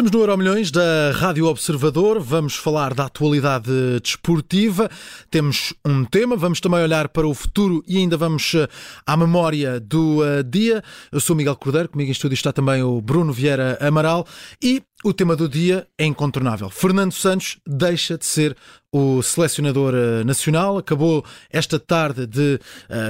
Estamos 0.00 0.12
no 0.12 0.20
Euro 0.20 0.38
Milhões 0.38 0.70
da 0.70 1.12
Rádio 1.12 1.44
Observador. 1.44 2.20
Vamos 2.20 2.56
falar 2.56 2.94
da 2.94 3.04
atualidade 3.04 3.70
desportiva. 4.02 4.90
Temos 5.30 5.74
um 5.84 6.06
tema, 6.06 6.36
vamos 6.36 6.58
também 6.58 6.82
olhar 6.82 7.10
para 7.10 7.28
o 7.28 7.34
futuro 7.34 7.84
e 7.86 7.98
ainda 7.98 8.16
vamos 8.16 8.54
eh, 8.54 8.66
à 9.04 9.14
memória 9.14 9.78
do 9.78 10.20
uh, 10.20 10.42
dia. 10.42 10.82
Eu 11.12 11.20
sou 11.20 11.36
Miguel 11.36 11.54
Cordeiro, 11.54 11.90
comigo 11.90 12.08
em 12.08 12.12
estúdio 12.12 12.34
está 12.34 12.50
também 12.50 12.82
o 12.82 12.98
Bruno 13.02 13.30
Vieira 13.30 13.76
Amaral 13.78 14.26
e 14.62 14.82
o 15.04 15.12
tema 15.12 15.36
do 15.36 15.46
dia 15.46 15.86
é 15.98 16.06
incontornável. 16.06 16.70
Fernando 16.70 17.12
Santos 17.12 17.58
deixa 17.66 18.16
de 18.16 18.24
ser 18.24 18.56
o 18.90 19.20
selecionador 19.20 19.92
uh, 19.92 20.24
nacional. 20.24 20.78
Acabou 20.78 21.22
esta 21.50 21.78
tarde 21.78 22.26
de 22.26 22.58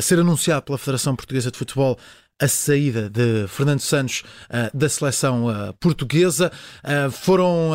ser 0.03 0.19
anunciado 0.19 0.63
pela 0.63 0.77
Federação 0.77 1.15
Portuguesa 1.15 1.53
de 1.53 1.59
Futebol 1.59 1.97
a 2.41 2.49
saída 2.49 3.11
de 3.11 3.47
Fernando 3.49 3.81
Santos 3.81 4.25
uh, 4.49 4.77
da 4.77 4.89
seleção 4.89 5.47
uh, 5.47 5.75
portuguesa. 5.75 6.51
Uh, 6.83 7.11
foram 7.11 7.71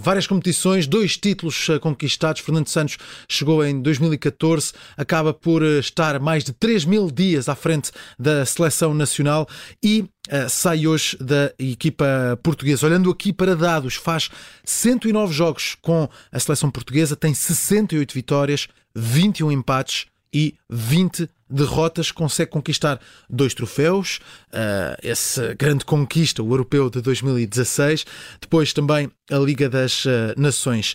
várias 0.00 0.26
competições, 0.26 0.86
dois 0.86 1.16
títulos 1.16 1.68
conquistados. 1.80 2.40
Fernando 2.40 2.68
Santos 2.68 2.96
chegou 3.28 3.64
em 3.64 3.82
2014, 3.82 4.72
acaba 4.96 5.34
por 5.34 5.62
estar 5.62 6.18
mais 6.18 6.44
de 6.44 6.52
3 6.52 6.84
mil 6.84 7.10
dias 7.10 7.48
à 7.48 7.54
frente 7.54 7.90
da 8.18 8.46
seleção 8.46 8.94
nacional 8.94 9.46
e 9.82 10.04
sai 10.48 10.86
hoje 10.86 11.16
da 11.18 11.52
equipa 11.58 12.38
portuguesa. 12.42 12.86
Olhando 12.86 13.10
aqui 13.10 13.32
para 13.32 13.56
dados, 13.56 13.94
faz 13.94 14.30
109 14.64 15.32
jogos 15.32 15.76
com 15.80 16.08
a 16.30 16.38
seleção 16.38 16.70
portuguesa, 16.70 17.16
tem 17.16 17.34
68 17.34 18.14
vitórias, 18.14 18.68
21 18.94 19.52
empates 19.52 20.06
e 20.32 20.54
20 20.68 21.28
derrotas, 21.48 22.10
consegue 22.10 22.50
conquistar 22.50 23.00
dois 23.28 23.54
troféus, 23.54 24.20
uh, 24.48 24.96
essa 25.02 25.54
grande 25.54 25.84
conquista, 25.84 26.42
o 26.42 26.52
Europeu 26.52 26.90
de 26.90 27.00
2016, 27.00 28.04
depois 28.40 28.72
também 28.72 29.10
a 29.30 29.38
Liga 29.38 29.68
das 29.68 30.04
uh, 30.04 30.34
Nações. 30.36 30.94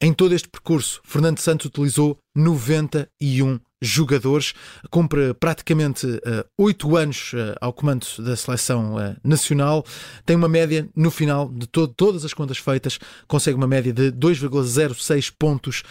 Em 0.00 0.12
todo 0.12 0.34
este 0.34 0.48
percurso, 0.48 1.00
Fernando 1.04 1.38
Santos 1.38 1.66
utilizou 1.66 2.18
91 2.34 3.60
jogadores, 3.82 4.54
cumpre 4.90 5.34
praticamente 5.34 6.06
uh, 6.06 6.20
oito 6.56 6.88
uh, 6.88 6.96
anos 6.96 7.32
uh, 7.32 7.56
ao 7.60 7.72
comando 7.72 8.06
da 8.20 8.36
seleção 8.36 8.94
nacional, 9.24 9.84
tem 10.24 10.36
uma 10.36 10.48
média 10.48 10.88
no 10.94 11.10
final 11.10 11.48
de 11.48 11.66
to 11.66 11.88
todas 11.88 12.24
as 12.24 12.32
contas 12.32 12.58
feitas, 12.58 12.98
consegue 13.26 13.56
uma 13.56 13.66
média 13.66 13.92
de 13.92 14.12
2,06 14.12 15.32
pontos 15.36 15.82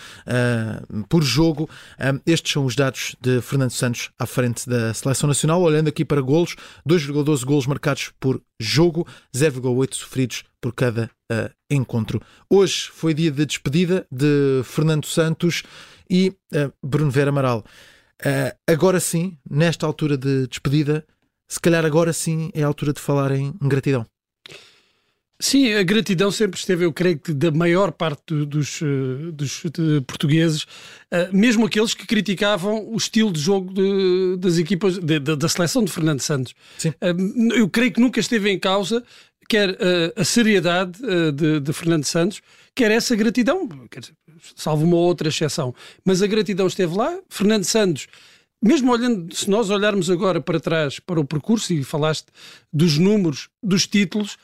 por 1.10 1.22
jogo. 1.22 1.70
estes 2.26 2.54
são 2.54 2.66
os 2.66 2.76
dados 2.76 3.16
de 3.20 3.42
Fernando 3.42 3.72
Santos 3.72 4.10
à 4.18 4.26
frente 4.26 4.70
da 4.70 4.94
seleção 4.94 5.28
nacional. 5.28 5.62
Olhando 5.62 5.90
aqui 5.90 6.06
para 6.06 6.22
golos, 6.22 6.56
2,12 6.88 7.44
golos 7.44 7.68
marcados 7.68 8.12
por 8.20 8.42
jogo, 8.60 9.06
0,8 9.36 9.96
sofridos 9.96 10.44
por 10.62 10.74
cada 10.74 11.10
encontro. 11.70 12.22
Hoje 12.50 12.90
foi 12.94 13.14
dia 13.14 13.32
de 13.32 13.46
despedida 13.46 14.06
de 14.12 14.62
Fernando 14.64 15.06
Santos 15.06 15.64
e 16.12 16.30
uh, 16.54 16.74
Bruno 16.84 17.10
Vera 17.10 17.30
Amaral, 17.30 17.60
uh, 18.26 18.58
agora 18.68 19.00
sim, 19.00 19.38
nesta 19.50 19.86
altura 19.86 20.18
de 20.18 20.46
despedida, 20.48 21.06
se 21.48 21.60
calhar 21.60 21.86
agora 21.86 22.12
sim 22.12 22.52
é 22.54 22.64
a 22.64 22.68
altura 22.68 22.92
de 22.92 23.00
falar 23.00 23.32
em 23.32 23.54
gratidão. 23.62 24.06
Sim, 25.40 25.74
a 25.74 25.82
gratidão 25.82 26.30
sempre 26.30 26.60
esteve, 26.60 26.86
eu 26.86 26.94
creio 26.94 27.18
que 27.18 27.34
da 27.34 27.50
maior 27.50 27.92
parte 27.92 28.46
dos, 28.46 28.80
eh, 28.80 29.32
dos 29.34 29.64
portugueses, 30.06 30.68
mesmo 31.34 31.66
aqueles 31.66 31.96
que 31.96 32.06
criticavam 32.06 32.88
o 32.88 32.96
estilo 32.96 33.32
de 33.32 33.40
jogo 33.40 33.74
de, 33.74 34.38
das 34.38 34.60
equipas, 34.60 35.00
de, 35.00 35.20
de, 35.20 35.36
da 35.36 35.50
seleção 35.50 35.84
de 35.84 35.92
Fernando 35.92 36.20
Santos. 36.20 36.54
Sim. 36.78 36.94
Eu 37.56 37.68
creio 37.68 37.92
que 37.92 38.00
nunca 38.00 38.20
esteve 38.20 38.52
em 38.52 38.60
causa 38.60 39.04
quer 39.52 39.78
a 40.16 40.24
seriedade 40.24 40.98
de, 41.36 41.60
de 41.60 41.74
Fernando 41.74 42.06
Santos, 42.06 42.42
quer 42.74 42.90
essa 42.90 43.16
gratidão. 43.16 43.68
Quer 43.90 44.02
salvo 44.56 44.86
uma 44.86 44.98
outra 44.98 45.30
exceção. 45.30 45.74
Mas 46.06 46.22
a 46.22 46.28
gratidão 46.28 46.68
esteve 46.68 46.96
lá. 46.96 47.20
Fernando 47.30 47.64
Santos, 47.64 48.08
mesmo 48.62 48.92
olhando, 48.92 49.34
se 49.36 49.50
nós 49.50 49.70
olharmos 49.70 50.10
agora 50.10 50.42
para 50.42 50.60
trás, 50.60 51.00
para 51.00 51.20
o 51.20 51.26
percurso, 51.26 51.74
e 51.74 51.84
falaste 51.84 52.28
dos 52.72 52.98
números, 52.98 53.50
dos 53.62 53.88
títulos, 53.88 54.36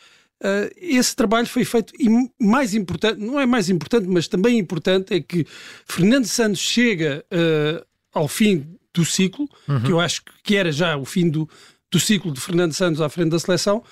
uh, 0.42 0.70
esse 0.76 1.16
trabalho 1.16 1.48
foi 1.48 1.64
feito. 1.64 1.94
E 2.00 2.10
mais 2.40 2.74
importante, 2.74 3.20
não 3.20 3.40
é 3.40 3.46
mais 3.46 3.70
importante, 3.70 4.08
mas 4.08 4.28
também 4.28 4.58
importante, 4.58 5.14
é 5.14 5.22
que 5.22 5.46
Fernando 5.86 6.26
Santos 6.26 6.60
chega 6.60 7.24
uh, 7.32 7.86
ao 8.14 8.28
fim 8.28 8.66
do 8.94 9.06
ciclo, 9.06 9.48
uhum. 9.68 9.84
que 9.84 9.92
eu 9.92 10.00
acho 10.00 10.24
que 10.44 10.56
era 10.56 10.72
já 10.72 10.98
o 10.98 11.06
fim 11.06 11.30
do, 11.30 11.48
do 11.92 12.00
ciclo 12.00 12.32
de 12.32 12.42
Fernando 12.42 12.74
Santos 12.74 13.00
à 13.00 13.08
frente 13.10 13.30
da 13.30 13.40
seleção, 13.40 13.84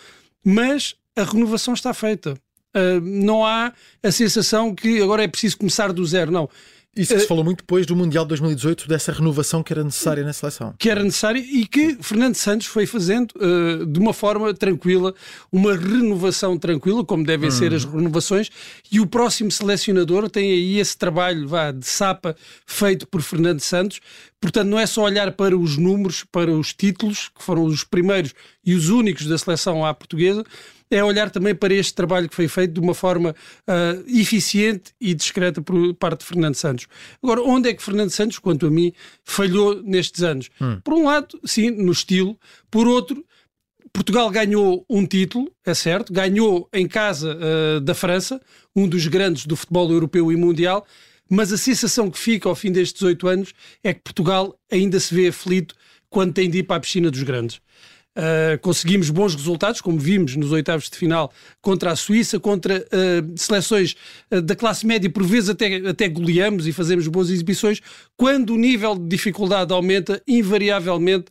mas 0.43 0.95
a 1.15 1.23
renovação 1.23 1.73
está 1.73 1.93
feita. 1.93 2.33
Uh, 2.75 2.99
não 3.01 3.45
há 3.45 3.71
a 4.03 4.11
sensação 4.11 4.75
que 4.75 5.01
agora 5.01 5.23
é 5.23 5.27
preciso 5.27 5.57
começar 5.57 5.93
do 5.93 6.05
zero, 6.05 6.31
não. 6.31 6.49
Isso 6.95 7.13
que 7.13 7.19
se 7.19 7.27
falou 7.27 7.43
muito 7.43 7.57
depois 7.57 7.85
do 7.85 7.93
Mundial 7.93 8.23
de 8.23 8.29
2018, 8.29 8.87
dessa 8.87 9.11
renovação 9.11 9.61
que 9.61 9.73
era 9.73 9.83
necessária 9.83 10.23
na 10.23 10.31
seleção. 10.31 10.73
Que 10.79 10.89
era 10.89 11.03
necessária 11.03 11.39
e 11.39 11.67
que 11.67 11.97
Fernando 11.99 12.35
Santos 12.35 12.67
foi 12.67 12.85
fazendo 12.85 13.33
uh, 13.35 13.85
de 13.85 13.99
uma 13.99 14.13
forma 14.13 14.53
tranquila, 14.53 15.13
uma 15.51 15.75
renovação 15.75 16.57
tranquila, 16.57 17.03
como 17.03 17.25
devem 17.25 17.49
hum. 17.49 17.51
ser 17.51 17.73
as 17.73 17.83
renovações, 17.83 18.49
e 18.89 19.01
o 19.01 19.05
próximo 19.05 19.51
selecionador 19.51 20.29
tem 20.29 20.49
aí 20.49 20.79
esse 20.79 20.97
trabalho 20.97 21.45
vá, 21.45 21.71
de 21.71 21.85
sapa 21.85 22.33
feito 22.65 23.05
por 23.07 23.21
Fernando 23.21 23.59
Santos. 23.59 23.99
Portanto, 24.39 24.69
não 24.69 24.79
é 24.79 24.85
só 24.85 25.03
olhar 25.03 25.29
para 25.33 25.57
os 25.57 25.75
números, 25.75 26.23
para 26.31 26.51
os 26.51 26.73
títulos, 26.73 27.27
que 27.27 27.43
foram 27.43 27.65
os 27.65 27.83
primeiros 27.83 28.33
e 28.65 28.73
os 28.73 28.87
únicos 28.87 29.27
da 29.27 29.37
seleção 29.37 29.85
à 29.85 29.93
portuguesa, 29.93 30.45
é 30.89 31.03
olhar 31.03 31.29
também 31.29 31.55
para 31.55 31.73
este 31.73 31.93
trabalho 31.93 32.29
que 32.29 32.35
foi 32.35 32.47
feito 32.47 32.73
de 32.73 32.79
uma 32.79 32.93
forma 32.93 33.35
uh, 33.67 34.03
eficiente 34.07 34.93
e 34.99 35.13
discreta 35.13 35.61
por 35.61 35.93
parte 35.95 36.19
de 36.19 36.25
Fernando 36.25 36.55
Santos. 36.55 36.87
Agora, 37.21 37.41
onde 37.41 37.69
é 37.69 37.73
que 37.73 37.81
Fernando 37.81 38.11
Santos, 38.11 38.39
quanto 38.39 38.67
a 38.67 38.69
mim, 38.69 38.93
falhou 39.23 39.81
nestes 39.81 40.23
anos? 40.23 40.49
Hum. 40.61 40.79
Por 40.83 40.93
um 40.93 41.05
lado, 41.05 41.39
sim, 41.43 41.71
no 41.71 41.91
estilo, 41.91 42.37
por 42.69 42.87
outro, 42.87 43.25
Portugal 43.91 44.29
ganhou 44.29 44.85
um 44.89 45.05
título, 45.05 45.49
é 45.65 45.73
certo, 45.73 46.11
ganhou 46.11 46.67
em 46.73 46.87
casa 46.87 47.37
uh, 47.37 47.79
da 47.79 47.95
França, 47.95 48.41
um 48.75 48.87
dos 48.87 49.07
grandes 49.07 49.45
do 49.45 49.55
futebol 49.55 49.89
europeu 49.89 50.31
e 50.31 50.35
mundial, 50.35 50.85
mas 51.29 51.51
a 51.51 51.57
sensação 51.57 52.11
que 52.11 52.19
fica 52.19 52.47
ao 52.47 52.55
fim 52.55 52.71
destes 52.71 53.01
oito 53.01 53.27
anos 53.27 53.53
é 53.83 53.93
que 53.93 54.01
Portugal 54.01 54.59
ainda 54.71 54.99
se 54.99 55.15
vê 55.15 55.29
aflito 55.29 55.73
quando 56.09 56.33
tem 56.33 56.49
de 56.49 56.59
ir 56.59 56.63
para 56.63 56.75
a 56.75 56.79
piscina 56.79 57.09
dos 57.09 57.23
grandes. 57.23 57.61
Uh, 58.17 58.57
conseguimos 58.61 59.09
bons 59.09 59.35
resultados, 59.35 59.81
como 59.81 59.99
vimos 59.99 60.37
nos 60.37 60.53
oitavos 60.53 60.89
de 60.89 60.95
final 60.95 61.33
contra 61.61 61.91
a 61.91 61.97
Suíça, 61.97 62.39
contra 62.39 62.79
uh, 62.79 63.33
seleções 63.37 63.97
uh, 64.31 64.41
da 64.41 64.55
classe 64.55 64.87
média, 64.87 65.09
por 65.09 65.23
vezes 65.23 65.49
até, 65.49 65.75
até 65.85 66.07
goleamos 66.07 66.65
e 66.65 66.71
fazemos 66.71 67.09
boas 67.09 67.29
exibições. 67.29 67.81
Quando 68.15 68.53
o 68.53 68.57
nível 68.57 68.95
de 68.95 69.05
dificuldade 69.05 69.73
aumenta, 69.73 70.21
invariavelmente 70.25 71.25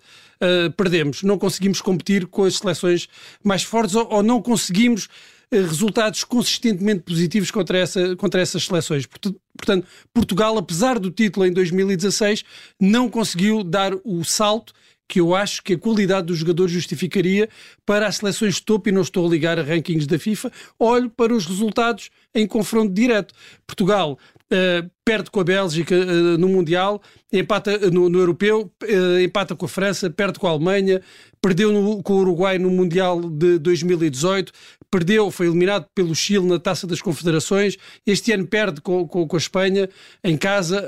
perdemos. 0.77 1.23
Não 1.23 1.39
conseguimos 1.39 1.81
competir 1.81 2.27
com 2.27 2.44
as 2.44 2.56
seleções 2.56 3.09
mais 3.43 3.62
fortes 3.62 3.94
ou, 3.94 4.06
ou 4.12 4.23
não 4.23 4.43
conseguimos 4.43 5.09
resultados 5.50 6.23
consistentemente 6.23 7.03
positivos 7.03 7.50
contra, 7.50 7.78
essa, 7.78 8.15
contra 8.17 8.43
essas 8.43 8.67
seleções. 8.67 9.06
Portanto, 9.06 9.87
Portugal, 10.12 10.59
apesar 10.59 10.99
do 10.99 11.11
título 11.11 11.47
em 11.47 11.53
2016, 11.53 12.44
não 12.78 13.09
conseguiu 13.09 13.65
dar 13.65 13.93
o 14.05 14.23
salto 14.23 14.75
que 15.09 15.21
eu 15.21 15.35
acho 15.35 15.63
que 15.63 15.75
a 15.75 15.79
qualidade 15.79 16.27
dos 16.29 16.39
jogadores 16.39 16.73
justificaria 16.73 17.49
para 17.85 18.07
as 18.07 18.17
seleções 18.17 18.57
de 18.57 18.63
topo, 18.63 18.89
e 18.89 18.93
não 18.93 19.03
estou 19.03 19.27
a 19.27 19.31
ligar 19.31 19.59
a 19.59 19.63
rankings 19.63 20.07
da 20.07 20.19
FIFA, 20.19 20.51
olho 20.79 21.11
para 21.11 21.35
os 21.35 21.47
resultados 21.47 22.11
em 22.34 22.47
confronto 22.47 22.93
direto. 22.93 23.33
Portugal 23.67 24.19
uh, 24.45 24.91
perde 25.05 25.31
com 25.31 25.41
a 25.41 25.45
Bélgica 25.45 25.95
uh, 25.95 26.39
no 26.39 26.49
Mundial, 26.49 27.03
empata 27.33 27.77
uh, 27.77 27.91
no, 27.91 28.09
no, 28.09 28.19
Europeu, 28.19 28.71
empata 29.22 29.55
com 29.55 29.67
a 29.67 29.69
França, 29.69 30.09
perde 30.11 30.39
com 30.39 30.47
a 30.47 30.50
Alemanha, 30.50 31.00
perdeu 31.41 31.73
no, 31.73 32.03
com 32.03 32.14
o 32.14 32.19
Uruguai 32.19 32.59
no 32.59 32.70
Mundial 32.70 33.20
de 33.20 33.59
2018, 33.59 34.53
perdeu, 34.91 35.31
foi 35.31 35.47
eliminado 35.47 35.87
pelo 35.94 36.14
Chile 36.14 36.47
na 36.47 36.59
Taça 36.59 36.87
das 36.87 37.03
Confederações, 37.03 37.76
este 38.06 38.32
ano 38.32 38.47
perde 38.47 38.81
com, 38.81 39.06
com, 39.06 39.26
com 39.26 39.37
a 39.37 39.38
Espanha 39.38 39.88
em 40.23 40.37
casa, 40.37 40.87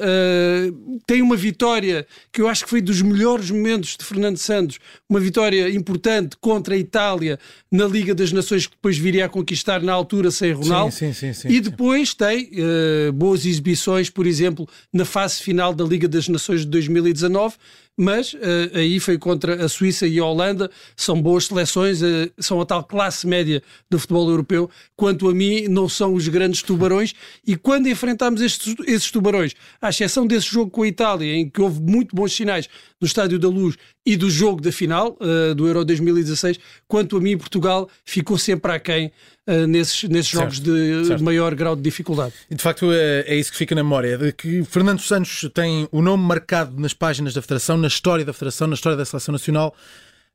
tem 1.05 1.21
uma 1.21 1.37
vitória 1.37 2.07
que 2.33 2.41
eu 2.41 2.49
acho 2.49 2.63
que 2.63 2.71
foi 2.71 2.81
dos 2.81 3.03
melhores 3.03 3.51
momentos 3.51 3.97
de 3.99 4.05
Fernando 4.05 4.37
Santos, 4.37 4.79
uma 5.11 5.19
vitória 5.19 5.69
importante 5.71 6.37
contra 6.41 6.77
a 6.77 6.79
Itália 6.79 7.37
na 7.71 7.85
Liga 7.85 8.15
das 8.15 8.31
Nações 8.31 8.67
que 8.67 8.77
depois 8.77 8.97
viria 8.97 9.27
a 9.27 9.29
conquistar 9.29 9.83
na 9.83 9.93
altura 9.93 10.31
sem 10.31 10.53
Ronaldo, 10.53 10.95
sim, 10.95 11.13
sim, 11.13 11.33
sim, 11.33 11.36
e 11.45 11.61
depois 11.61 12.15
tem 12.15 12.51
uh, 12.53 13.13
boas 13.13 13.45
exibições, 13.45 14.09
por 14.09 14.27
exemplo, 14.27 14.69
na 14.93 15.05
fase 15.05 15.43
final 15.43 15.75
da 15.75 15.85
Liga 15.85 16.09
das 16.09 16.29
Nações 16.29 16.61
de 16.61 16.67
2019, 16.67 17.57
mas 17.97 18.35
uh, 18.35 18.39
aí 18.75 19.01
foi 19.01 19.17
contra 19.17 19.65
a 19.65 19.69
Suíça 19.69 20.07
e 20.07 20.19
a 20.19 20.25
Holanda, 20.25 20.71
são 20.95 21.21
boas 21.21 21.47
seleções, 21.47 22.03
uh, 22.03 22.31
são 22.39 22.61
a 22.61 22.67
tal 22.67 22.85
classe 22.85 23.27
média 23.27 23.63
do 23.89 23.99
futebol 23.99 24.29
europeu. 24.29 24.71
Quanto 24.95 25.29
a 25.29 25.35
mim, 25.35 25.67
não 25.69 25.89
são 25.89 26.15
os 26.15 26.29
grandes 26.29 26.63
tubarões, 26.63 27.15
e 27.47 27.57
quando 27.57 27.89
enfrentamos 27.89 28.41
estes, 28.41 28.75
esses 28.87 29.11
tubarões, 29.11 29.55
à 29.81 29.89
exceção 29.89 30.27
desse 30.27 30.47
jogo 30.47 30.71
com 30.71 30.83
a 30.83 30.89
Itália, 30.89 31.35
em 31.35 31.49
que 31.49 31.61
houve 31.61 31.81
muito 31.81 32.15
bons 32.15 32.35
sinais 32.35 32.69
no 33.01 33.07
Estádio 33.07 33.39
da 33.39 33.49
Luz 33.49 33.77
e 34.05 34.17
do 34.17 34.31
jogo 34.31 34.61
da 34.61 34.73
final 34.73 35.17
uh, 35.21 35.55
do 35.55 35.67
Euro 35.67 35.85
2016. 35.85 36.59
Quanto 36.89 37.17
a 37.17 37.21
mim, 37.21 37.37
Portugal 37.37 37.89
ficou 38.05 38.39
sempre 38.39 38.73
aquém 38.73 39.13
uh, 39.47 39.67
nesses, 39.67 40.05
nesses 40.05 40.31
certo, 40.31 40.55
jogos 40.55 40.61
de 40.61 41.07
certo. 41.07 41.25
maior 41.25 41.55
grau 41.55 41.77
de 41.77 41.83
dificuldade. 41.83 42.33
E 42.51 42.55
de 42.55 42.63
facto 42.63 42.91
é, 42.93 43.25
é, 43.27 43.37
isso 43.37 43.53
que 43.53 43.59
fica 43.59 43.75
na 43.75 43.83
memória, 43.83 44.17
de 44.17 44.33
que 44.33 44.65
Fernando 44.65 45.01
Santos 45.01 45.49
tem 45.53 45.89
o 45.93 46.01
nome 46.01 46.25
marcado 46.25 46.81
nas 46.81 46.95
páginas 46.95 47.35
da 47.35 47.43
Federação, 47.43 47.77
na 47.77 47.89
história 47.89 48.25
da 48.25 48.33
Federação, 48.33 48.67
na 48.67 48.75
história 48.75 48.97
da 48.97 49.05
Seleção 49.05 49.33
Nacional, 49.33 49.75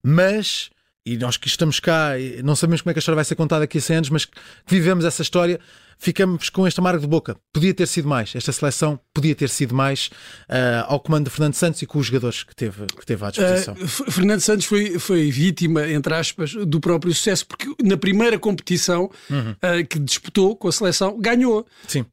mas 0.03 0.69
e 1.05 1.17
nós 1.17 1.35
que 1.35 1.47
estamos 1.47 1.79
cá, 1.79 2.11
não 2.43 2.55
sabemos 2.55 2.81
como 2.81 2.91
é 2.91 2.93
que 2.93 2.99
a 2.99 3.01
história 3.01 3.15
vai 3.15 3.25
ser 3.25 3.35
contada 3.35 3.61
daqui 3.61 3.79
a 3.79 3.81
100 3.81 3.95
anos, 3.97 4.09
mas 4.11 4.25
que 4.25 4.33
vivemos 4.67 5.03
essa 5.03 5.23
história, 5.23 5.59
ficamos 6.01 6.49
com 6.49 6.67
este 6.67 6.79
amargo 6.79 6.99
de 6.99 7.07
boca. 7.07 7.37
Podia 7.53 7.73
ter 7.75 7.87
sido 7.87 8.07
mais, 8.07 8.33
esta 8.35 8.51
seleção 8.51 8.99
podia 9.13 9.35
ter 9.35 9.49
sido 9.49 9.75
mais 9.75 10.09
uh, 10.49 10.85
ao 10.87 10.99
comando 10.99 11.25
de 11.25 11.29
Fernando 11.29 11.53
Santos 11.53 11.79
e 11.81 11.85
com 11.85 11.99
os 11.99 12.07
jogadores 12.07 12.41
que 12.41 12.55
teve, 12.55 12.87
que 12.87 13.05
teve 13.05 13.23
à 13.23 13.29
disposição. 13.29 13.75
Uh, 13.75 14.11
Fernando 14.11 14.39
Santos 14.39 14.65
foi, 14.65 14.97
foi 14.97 15.29
vítima, 15.29 15.87
entre 15.87 16.13
aspas, 16.15 16.53
do 16.53 16.79
próprio 16.79 17.13
sucesso, 17.13 17.45
porque 17.45 17.71
na 17.83 17.97
primeira 17.97 18.39
competição 18.39 19.11
uhum. 19.29 19.51
uh, 19.51 19.85
que 19.87 19.99
disputou 19.99 20.55
com 20.55 20.67
a 20.67 20.71
seleção, 20.71 21.19
ganhou. 21.19 21.67
Sim. 21.87 22.03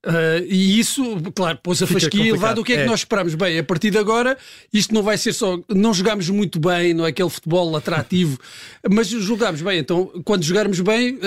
e 0.46 0.78
isso, 0.78 1.02
claro, 1.34 1.58
pôs 1.62 1.82
a 1.82 1.86
Fica 1.86 2.00
fasquia 2.00 2.28
elevada. 2.28 2.60
O 2.60 2.64
que 2.64 2.74
é, 2.74 2.76
é, 2.76 2.82
que 2.82 2.90
nós 2.90 3.00
esperamos? 3.00 3.34
Bem, 3.34 3.58
a 3.58 3.64
partir 3.64 3.90
de 3.90 3.96
agora, 3.96 4.36
isto 4.70 4.92
não 4.92 5.02
vai 5.02 5.16
ser 5.16 5.32
só. 5.32 5.58
Não 5.68 5.94
jogámos 5.94 6.28
muito 6.28 6.60
bem, 6.60 6.92
não 6.92 7.06
é 7.06 7.08
aquele 7.08 7.30
futebol 7.30 7.74
atrativo, 7.74 8.38
mas 8.90 9.08
jogámos 9.08 9.62
bem. 9.62 9.78
Então, 9.78 10.10
quando 10.24 10.42
jogarmos 10.42 10.80
bem, 10.80 11.18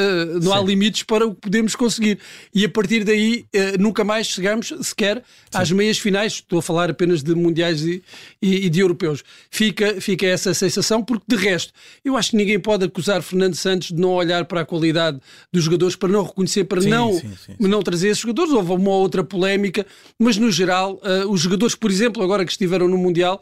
não 0.41 0.51
Sim. 0.51 0.57
há 0.57 0.61
limites 0.61 1.03
para 1.03 1.25
o 1.25 1.33
que 1.33 1.41
podemos 1.41 1.75
conseguir 1.75 2.19
e 2.53 2.65
a 2.65 2.69
partir 2.69 3.03
daí 3.03 3.45
uh, 3.55 3.81
nunca 3.81 4.03
mais 4.03 4.27
chegamos 4.27 4.73
sequer 4.81 5.17
Sim. 5.17 5.23
às 5.53 5.71
meias 5.71 5.97
finais. 5.97 6.33
Estou 6.33 6.59
a 6.59 6.61
falar 6.61 6.89
apenas 6.89 7.23
de 7.23 7.33
mundiais 7.33 7.81
e, 7.83 8.03
e, 8.41 8.65
e, 8.65 8.69
de 8.69 8.79
europeus. 8.79 9.23
Fica, 9.49 9.99
fica 10.01 10.25
essa 10.25 10.53
sensação, 10.53 11.03
porque 11.03 11.23
de 11.27 11.35
resto, 11.35 11.73
eu 12.03 12.17
acho 12.17 12.31
que 12.31 12.37
ninguém 12.37 12.59
pode 12.59 12.85
acusar 12.85 13.21
Fernando 13.21 13.55
Santos 13.55 13.89
de 13.89 13.95
não 13.95 14.09
olhar 14.09 14.45
para 14.45 14.61
a 14.61 14.65
qualidade 14.65 15.19
dos 15.51 15.63
jogadores, 15.63 15.95
para 15.95 16.09
não 16.09 16.23
reconhecer, 16.23 16.65
para 16.65 16.81
sim, 16.81 16.89
não, 16.89 17.13
sim, 17.13 17.31
sim, 17.45 17.55
não 17.59 17.81
trazer 17.81 18.09
esses 18.09 18.21
jogadores. 18.21 18.51
Houve 18.51 18.71
uma 18.73 18.91
outra 18.91 19.23
polémica, 19.23 19.85
mas 20.19 20.37
no 20.37 20.51
geral, 20.51 20.99
uh, 21.03 21.29
os 21.29 21.41
jogadores, 21.41 21.75
por 21.75 21.89
exemplo, 21.89 22.23
agora 22.23 22.45
que 22.45 22.51
estiveram 22.51 22.87
no 22.87 22.97
Mundial, 22.97 23.41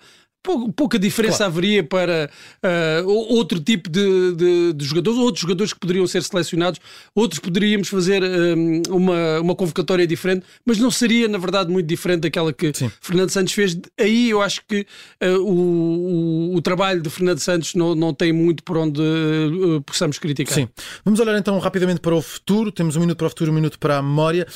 pouca 0.75 0.97
diferença 0.97 1.37
claro. 1.37 1.51
haveria 1.51 1.83
para 1.83 2.29
uh, 2.63 3.07
outro 3.07 3.59
tipo 3.59 3.89
de, 3.89 4.33
de, 4.33 4.73
de, 4.73 4.85
jogadores, 4.85 5.19
outros 5.19 5.41
jogadores 5.41 5.73
que 5.73 5.79
poderiam 5.79 6.07
ser 6.07 6.23
selecionados, 6.23 6.79
outros 7.13 7.39
poderíamos 7.39 7.89
fazer 7.89 8.23
um, 8.23 8.81
uma, 8.89 9.41
uma 9.41 9.55
convocatória 9.55 10.07
diferente, 10.07 10.45
mas 10.65 10.77
não 10.77 10.89
seria, 10.89 11.27
na 11.27 11.37
verdade, 11.37 11.69
muito 11.69 11.87
diferente 11.87 12.21
daquela 12.21 12.53
que 12.53 12.71
Sim. 12.73 12.89
Fernando 13.01 13.29
Santos 13.29 13.53
fez. 13.53 13.77
Aí 13.99 14.29
eu 14.29 14.41
acho 14.41 14.61
que 14.67 14.85
uh, 15.21 15.27
o, 15.39 16.53
o, 16.53 16.55
o, 16.55 16.61
trabalho 16.61 17.01
de 17.01 17.09
Fernando 17.09 17.39
Santos 17.39 17.75
não, 17.75 17.93
não 17.93 18.13
tem 18.13 18.31
muito 18.31 18.63
por 18.63 18.77
onde 18.77 19.01
uh, 19.01 19.81
possamos 19.81 20.17
criticar. 20.17 20.55
Sim. 20.55 20.69
Vamos 21.03 21.19
olhar 21.19 21.37
então 21.37 21.57
rapidamente 21.59 21.99
para 21.99 22.15
o 22.15 22.21
futuro. 22.21 22.71
Temos 22.71 22.95
um 22.95 23.01
minuto 23.01 23.17
para 23.17 23.27
o 23.27 23.29
futuro, 23.29 23.51
um 23.51 23.55
minuto 23.55 23.77
para 23.77 23.97
a 23.97 24.01
memória. 24.01 24.47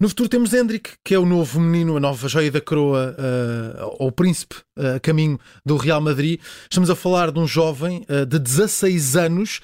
No 0.00 0.08
futuro 0.08 0.28
temos 0.28 0.54
Hendrik, 0.54 0.90
que 1.04 1.12
é 1.12 1.18
o 1.18 1.26
novo 1.26 1.58
menino, 1.58 1.96
a 1.96 2.00
nova 2.00 2.28
joia 2.28 2.52
da 2.52 2.60
coroa, 2.60 3.16
uh, 3.18 3.96
ou 3.98 4.12
príncipe 4.12 4.54
uh, 4.76 5.00
caminho 5.02 5.40
do 5.66 5.76
Real 5.76 6.00
Madrid. 6.00 6.40
Estamos 6.70 6.88
a 6.88 6.94
falar 6.94 7.32
de 7.32 7.40
um 7.40 7.48
jovem 7.48 8.06
uh, 8.08 8.24
de 8.24 8.38
16 8.38 9.16
anos 9.16 9.60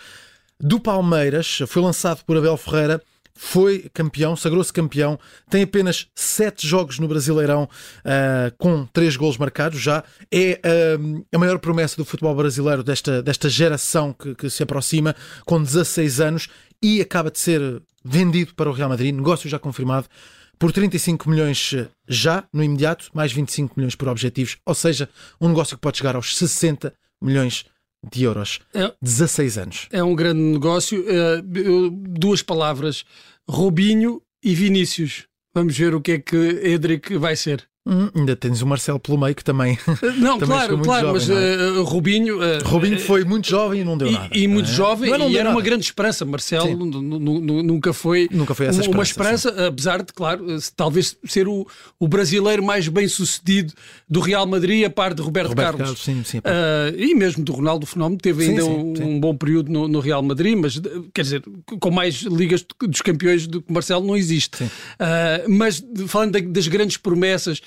do 0.58 0.80
Palmeiras, 0.80 1.58
foi 1.68 1.80
lançado 1.80 2.24
por 2.24 2.36
Abel 2.36 2.56
Ferreira, 2.56 3.00
foi 3.32 3.88
campeão, 3.94 4.34
sagrou-se 4.34 4.72
campeão, 4.72 5.20
tem 5.48 5.62
apenas 5.62 6.08
7 6.16 6.66
jogos 6.66 6.98
no 6.98 7.06
Brasileirão 7.06 7.68
uh, 8.00 8.56
com 8.58 8.86
3 8.86 9.16
golos 9.16 9.38
marcados 9.38 9.80
já. 9.80 10.02
É 10.32 10.60
uh, 10.98 11.26
a 11.32 11.38
maior 11.38 11.60
promessa 11.60 11.96
do 11.96 12.04
futebol 12.04 12.34
brasileiro 12.34 12.82
desta, 12.82 13.22
desta 13.22 13.48
geração 13.48 14.12
que, 14.12 14.34
que 14.34 14.50
se 14.50 14.64
aproxima, 14.64 15.14
com 15.44 15.62
16 15.62 16.20
anos 16.20 16.48
e 16.82 17.00
acaba 17.00 17.30
de 17.30 17.38
ser 17.38 17.80
vendido 18.04 18.54
para 18.54 18.68
o 18.68 18.72
Real 18.72 18.88
Madrid, 18.88 19.14
negócio 19.14 19.48
já 19.48 19.58
confirmado, 19.58 20.06
por 20.58 20.72
35 20.72 21.28
milhões 21.28 21.72
eh, 21.74 21.88
já 22.06 22.44
no 22.52 22.62
imediato, 22.62 23.10
mais 23.12 23.32
25 23.32 23.74
milhões 23.76 23.94
por 23.94 24.08
objetivos, 24.08 24.58
ou 24.64 24.74
seja, 24.74 25.08
um 25.40 25.48
negócio 25.48 25.76
que 25.76 25.80
pode 25.80 25.98
chegar 25.98 26.14
aos 26.14 26.36
60 26.36 26.94
milhões 27.20 27.64
de 28.12 28.22
euros. 28.22 28.60
É, 28.72 28.92
16 29.00 29.58
anos. 29.58 29.88
É 29.90 30.02
um 30.02 30.14
grande 30.14 30.40
negócio. 30.40 31.00
Uh, 31.00 31.90
duas 31.90 32.42
palavras: 32.42 33.04
Robinho 33.48 34.22
e 34.42 34.54
Vinícius. 34.54 35.26
Vamos 35.54 35.76
ver 35.76 35.94
o 35.94 36.00
que 36.00 36.12
é 36.12 36.18
que 36.18 36.36
Edric 36.36 37.16
vai 37.16 37.36
ser. 37.36 37.66
Hum, 37.86 38.08
ainda 38.14 38.34
tens 38.34 38.62
o 38.62 38.66
Marcelo 38.66 38.98
pelo 38.98 39.18
meio 39.18 39.34
que 39.34 39.44
também. 39.44 39.78
Não, 40.16 40.38
também 40.40 40.56
claro, 40.56 40.78
claro, 40.78 41.06
jovem, 41.06 41.12
mas 41.12 41.76
uh, 41.76 41.84
Rubinho. 41.84 42.38
Uh, 42.38 42.64
Rubinho 42.64 42.98
foi 42.98 43.24
muito 43.24 43.46
jovem 43.46 43.82
e 43.82 43.84
não 43.84 43.98
deu 43.98 44.10
nada. 44.10 44.30
E, 44.32 44.48
muito 44.48 44.70
é? 44.70 44.72
jovem, 44.72 45.10
não, 45.10 45.18
não 45.18 45.30
e 45.30 45.34
era 45.34 45.44
nada. 45.44 45.56
uma 45.56 45.62
grande 45.62 45.84
esperança. 45.84 46.24
Marcelo 46.24 46.74
nunca 46.76 47.92
foi, 47.92 48.26
nunca 48.30 48.54
foi 48.54 48.66
essa 48.66 48.88
uma 48.88 49.02
esperança, 49.02 49.48
esperança 49.48 49.68
apesar 49.68 50.02
de, 50.02 50.12
claro, 50.14 50.46
talvez 50.74 51.16
ser 51.26 51.46
o, 51.46 51.66
o 51.98 52.08
brasileiro 52.08 52.62
mais 52.62 52.88
bem 52.88 53.06
sucedido 53.06 53.74
do 54.08 54.20
Real 54.20 54.46
Madrid, 54.46 54.86
a 54.86 54.90
par 54.90 55.12
de 55.12 55.20
Roberto, 55.20 55.50
Roberto 55.50 55.76
Carlos. 55.76 56.02
Carlos 56.02 56.02
sim, 56.02 56.24
sim, 56.24 56.38
uh, 56.38 56.96
e 56.96 57.14
mesmo 57.14 57.44
do 57.44 57.52
Ronaldo 57.52 57.84
Fenómeno, 57.84 58.18
teve 58.18 58.44
ainda 58.44 58.62
sim, 58.62 58.68
um, 58.68 58.94
um, 59.02 59.20
bom 59.20 59.36
período 59.36 59.70
no, 59.70 59.86
no, 59.86 60.00
Real 60.00 60.22
Madrid, 60.22 60.56
mas 60.56 60.80
quer 61.12 61.22
dizer, 61.22 61.42
com 61.78 61.90
mais 61.90 62.22
ligas 62.22 62.64
dos 62.80 63.02
campeões 63.02 63.46
do 63.46 63.60
que 63.60 63.70
Marcelo 63.70 64.06
não 64.06 64.16
existe. 64.16 64.64
mas 65.48 65.84
falando 66.08 66.40
das 66.40 66.66
grandes 66.66 66.96
promessas, 66.96 67.60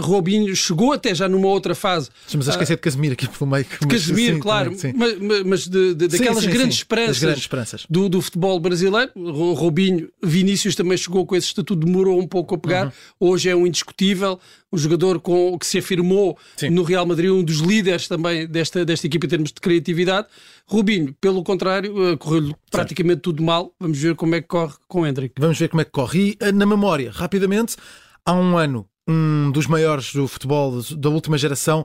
Robinho 0.00 0.54
chegou 0.54 0.92
até 0.92 1.14
já 1.14 1.28
numa 1.28 1.48
outra 1.48 1.74
fase. 1.74 2.08
Estamos 2.26 2.48
a 2.48 2.52
esquecer 2.52 2.76
de 2.76 2.82
Casemiro 2.82 3.14
aqui 3.14 3.28
pelo 3.28 3.50
meio. 3.50 3.64
De 3.64 3.86
Casemiro, 3.86 4.38
claro, 4.38 4.72
mas, 4.94 5.42
mas 5.44 5.68
de, 5.68 5.94
de, 5.94 6.08
daquelas 6.08 6.44
sim, 6.44 6.50
sim, 6.50 6.56
grandes, 6.56 6.76
Esperanças 6.76 7.18
grandes 7.18 7.40
esperanças 7.40 7.86
do, 7.88 8.08
do 8.08 8.20
futebol 8.20 8.58
brasileiro. 8.60 9.10
Robinho, 9.54 10.08
Vinícius 10.22 10.74
também 10.74 10.96
chegou 10.96 11.26
com 11.26 11.34
esse 11.34 11.48
estatuto, 11.48 11.84
demorou 11.84 12.18
um 12.20 12.26
pouco 12.26 12.54
a 12.54 12.58
pegar. 12.58 12.86
Uhum. 12.86 12.92
Hoje 13.30 13.48
é 13.48 13.56
um 13.56 13.66
indiscutível, 13.66 14.38
um 14.72 14.78
jogador 14.78 15.20
com, 15.20 15.58
que 15.58 15.66
se 15.66 15.78
afirmou 15.78 16.38
no 16.70 16.82
Real 16.82 17.04
Madrid, 17.04 17.30
um 17.30 17.42
dos 17.42 17.58
líderes 17.58 18.08
também 18.08 18.46
desta, 18.46 18.84
desta 18.84 19.06
equipa 19.06 19.26
em 19.26 19.28
termos 19.28 19.52
de 19.52 19.60
criatividade. 19.60 20.28
Rubinho, 20.66 21.14
pelo 21.20 21.42
contrário, 21.42 22.12
eh, 22.12 22.16
correu-lhe 22.16 22.54
praticamente 22.70 23.20
tudo 23.20 23.42
mal. 23.42 23.74
Vamos 23.78 23.98
ver 23.98 24.14
como 24.14 24.34
é 24.34 24.40
que 24.40 24.48
corre 24.48 24.74
com 24.88 25.02
o 25.02 25.06
Hendrick. 25.06 25.34
Vamos 25.38 25.58
ver 25.58 25.68
como 25.68 25.80
é 25.80 25.84
que 25.84 25.90
corre. 25.90 26.18
E 26.20 26.36
eh, 26.40 26.52
na 26.52 26.64
memória, 26.64 27.10
rapidamente, 27.10 27.76
há 28.24 28.32
um 28.32 28.56
ano 28.56 28.86
um 29.08 29.50
dos 29.50 29.66
maiores 29.66 30.12
do 30.12 30.26
futebol 30.28 30.80
da 30.96 31.08
última 31.08 31.36
geração, 31.36 31.84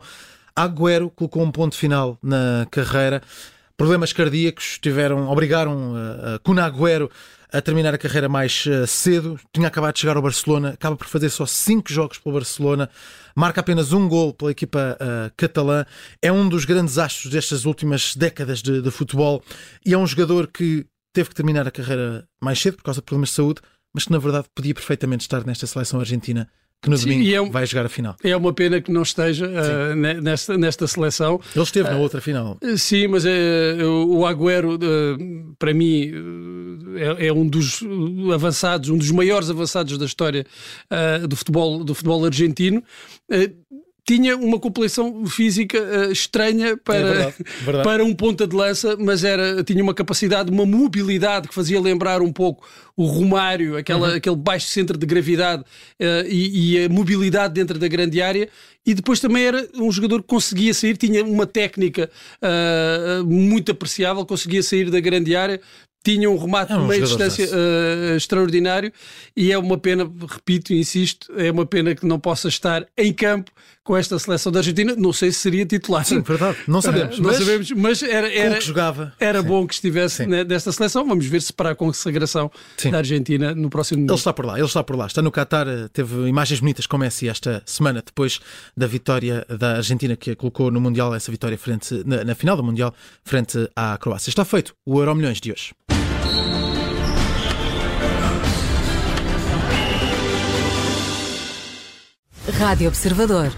Agüero 0.55 1.09
colocou 1.09 1.43
um 1.43 1.51
ponto 1.51 1.75
final 1.75 2.17
na 2.21 2.67
carreira. 2.71 3.21
Problemas 3.75 4.11
cardíacos 4.11 4.79
tiveram, 4.81 5.29
obrigaram 5.29 5.93
a, 5.95 6.35
a 6.35 6.39
Kun 6.39 6.55
Agüero 6.59 7.11
a 7.51 7.61
terminar 7.61 7.93
a 7.93 7.97
carreira 7.97 8.27
mais 8.27 8.65
uh, 8.65 8.85
cedo. 8.87 9.39
Tinha 9.53 9.67
acabado 9.67 9.93
de 9.93 9.99
chegar 10.01 10.15
ao 10.15 10.21
Barcelona, 10.21 10.69
acaba 10.69 10.95
por 10.95 11.07
fazer 11.07 11.29
só 11.29 11.45
5 11.45 11.91
jogos 11.91 12.17
pelo 12.17 12.33
Barcelona, 12.33 12.89
marca 13.35 13.61
apenas 13.61 13.93
um 13.93 14.07
gol 14.07 14.33
pela 14.33 14.51
equipa 14.51 14.97
catalã. 15.37 15.85
É 16.21 16.31
um 16.31 16.49
dos 16.49 16.65
grandes 16.65 16.97
astros 16.97 17.31
destas 17.31 17.65
últimas 17.65 18.15
décadas 18.15 18.61
de, 18.61 18.81
de, 18.81 18.91
futebol 18.91 19.43
e 19.85 19.93
é 19.93 19.97
um 19.97 20.07
jogador 20.07 20.47
que 20.47 20.85
teve 21.13 21.29
que 21.29 21.35
terminar 21.35 21.67
a 21.67 21.71
carreira 21.71 22.27
mais 22.41 22.59
cedo 22.59 22.77
por 22.77 22.83
causa 22.83 22.99
de 22.99 23.05
problemas 23.05 23.29
de 23.29 23.35
saúde, 23.35 23.61
mas 23.93 24.05
que 24.05 24.11
na 24.11 24.19
verdade 24.19 24.47
podia 24.53 24.73
perfeitamente 24.73 25.21
estar 25.21 25.45
nesta 25.45 25.65
seleção 25.67 25.99
argentina 25.99 26.49
que 26.81 26.89
no 26.89 26.97
Sim, 26.97 27.09
domingo 27.09 27.35
é 27.35 27.41
um, 27.41 27.49
vai 27.49 27.65
jogar 27.65 27.85
a 27.85 27.89
final. 27.89 28.15
É 28.23 28.35
uma 28.35 28.53
pena 28.53 28.79
que 28.79 28.91
não 28.91 29.01
esteja 29.01 29.47
uh, 29.47 29.95
nesta, 29.95 30.57
nesta 30.57 30.85
seleção. 30.85 31.39
Ele 31.55 31.63
esteve 31.63 31.89
uh, 31.89 31.91
na 31.91 31.97
outra 31.97 32.21
final. 32.21 32.57
Sim, 32.77 33.07
mas 33.07 33.25
uh, 33.25 33.27
o 34.07 34.25
Agüero, 34.25 34.77
para 35.57 35.73
mim, 35.73 36.11
é, 36.95 37.27
é, 37.27 37.33
um 37.33 37.47
dos 37.47 37.81
avançados, 38.33 38.89
um 38.89 38.97
dos 38.97 39.11
maiores 39.11 39.49
avançados 39.49 39.97
da 39.97 40.05
história 40.05 40.45
do, 41.27 41.35
futebol, 41.35 41.83
do 41.83 41.95
futebol 41.95 42.23
argentino 42.25 42.83
tinha 44.07 44.37
uma 44.37 44.57
compilação 44.57 45.25
física 45.25 45.77
uh, 45.77 46.11
estranha 46.11 46.77
para, 46.77 46.95
é 46.95 47.03
verdade, 47.03 47.35
verdade. 47.61 47.83
para 47.83 48.05
um 48.05 48.15
ponta 48.15 48.47
de 48.47 48.55
lança, 48.55 48.95
mas 48.97 49.25
era, 49.25 49.61
tinha 49.65 49.83
uma 49.83 49.93
capacidade, 49.93 50.49
uma 50.49 50.65
mobilidade 50.65 51.49
que 51.49 51.53
fazia 51.53 51.79
lembrar 51.79 52.21
um 52.21 52.31
pouco 52.31 52.65
o 52.95 53.05
Romário, 53.05 53.75
aquela, 53.75 54.09
uhum. 54.09 54.15
aquele 54.15 54.35
baixo 54.37 54.67
centro 54.67 54.97
de 54.97 55.05
gravidade 55.05 55.61
uh, 55.61 56.25
e, 56.25 56.77
e, 56.77 56.85
a 56.85 56.89
mobilidade 56.89 57.53
dentro 57.53 57.77
da 57.77 57.87
grande 57.87 58.21
área. 58.21 58.47
E 58.85 58.93
depois 58.93 59.19
também 59.19 59.43
era 59.43 59.67
um 59.75 59.91
jogador 59.91 60.21
que 60.21 60.27
conseguia 60.29 60.73
sair, 60.73 60.95
tinha 60.95 61.21
uma 61.25 61.45
técnica 61.45 62.09
uh, 62.41 63.25
muito 63.25 63.73
apreciável, 63.73 64.25
conseguia 64.25 64.63
sair 64.63 64.89
da 64.89 65.01
grande 65.01 65.35
área, 65.35 65.59
tinha 66.07 66.29
um 66.29 66.37
remate 66.37 66.71
É 66.71 66.77
um 66.77 66.83
de 66.83 66.87
meia 66.87 67.01
distância 67.01 67.45
uh, 67.45 68.15
extraordinário 68.15 68.93
e 69.35 69.51
é 69.51 69.57
uma 69.57 69.77
pena, 69.77 70.09
repito 70.29 70.71
e 70.71 70.79
insisto, 70.79 71.29
é 71.37 71.51
uma 71.51 71.65
pena 71.65 71.93
que 71.93 72.05
não 72.05 72.17
possa 72.17 72.47
estar 72.47 72.85
em 72.97 73.11
campo 73.11 73.51
com 73.83 73.95
esta 73.95 74.17
seleção 74.17 74.51
da 74.51 74.59
Argentina. 74.59 74.95
Não 74.97 75.11
sei 75.11 75.31
se 75.31 75.39
seria 75.39 75.65
titular. 75.65 76.05
Sim, 76.05 76.21
verdade. 76.21 76.57
Não 76.65 76.79
sabemos. 76.81 77.17
Uh, 77.17 77.21
não 77.21 77.29
mas 77.29 77.37
sabemos, 77.37 77.71
mas 77.71 78.03
era, 78.03 78.33
era, 78.33 78.61
jogava. 78.61 79.13
era 79.19 79.41
Sim. 79.41 79.47
bom 79.47 79.67
que 79.67 79.73
estivesse 79.73 80.25
né, 80.25 80.45
desta 80.45 80.71
seleção. 80.71 81.05
Vamos 81.05 81.25
ver 81.25 81.41
se 81.41 81.51
para 81.51 81.71
a 81.71 81.75
consagração 81.75 82.49
Sim. 82.77 82.91
da 82.91 82.99
Argentina 82.99 83.53
no 83.53 83.69
próximo 83.69 84.05
Ele 84.05 84.13
está 84.13 84.31
por 84.31 84.45
lá, 84.45 84.57
ele 84.57 84.65
está 84.65 84.83
por 84.83 84.95
lá. 84.95 85.07
Está 85.07 85.21
no 85.21 85.31
Qatar, 85.31 85.67
eh, 85.67 85.89
teve 85.91 86.27
imagens 86.27 86.61
bonitas 86.61 86.87
com 86.87 86.97
Messi 86.97 87.27
esta 87.27 87.61
semana, 87.65 88.01
depois 88.05 88.39
da 88.75 88.87
vitória 88.87 89.45
da 89.49 89.77
Argentina, 89.77 90.15
que 90.15 90.31
a 90.31 90.35
colocou 90.35 90.71
no 90.71 90.79
Mundial, 90.79 91.13
essa 91.13 91.31
vitória 91.31 91.57
frente, 91.57 92.03
na, 92.05 92.23
na 92.23 92.35
final 92.35 92.55
do 92.55 92.63
Mundial, 92.63 92.93
frente 93.23 93.69
à 93.75 93.97
Croácia. 93.97 94.29
Está 94.29 94.45
feito 94.45 94.73
o 94.85 94.99
Euro 94.99 95.15
Milhões 95.15 95.41
de 95.41 95.51
hoje. 95.51 95.73
Rádio 102.47 102.87
Observador. 102.87 103.57